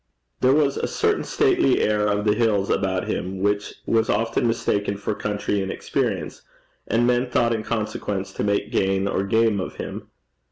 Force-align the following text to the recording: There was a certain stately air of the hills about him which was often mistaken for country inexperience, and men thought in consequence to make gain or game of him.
There 0.39 0.53
was 0.55 0.77
a 0.77 0.87
certain 0.87 1.23
stately 1.23 1.79
air 1.79 2.07
of 2.07 2.25
the 2.25 2.33
hills 2.33 2.71
about 2.71 3.05
him 3.05 3.37
which 3.39 3.75
was 3.85 4.09
often 4.09 4.47
mistaken 4.47 4.97
for 4.97 5.13
country 5.13 5.61
inexperience, 5.61 6.41
and 6.87 7.05
men 7.05 7.29
thought 7.29 7.53
in 7.53 7.61
consequence 7.61 8.33
to 8.33 8.43
make 8.43 8.71
gain 8.71 9.07
or 9.07 9.21
game 9.23 9.59
of 9.59 9.75
him. 9.75 10.07